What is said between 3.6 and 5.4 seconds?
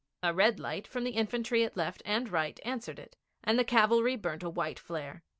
cavalry burnt a white flare.